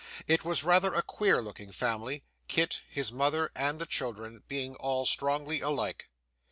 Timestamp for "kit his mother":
2.47-3.51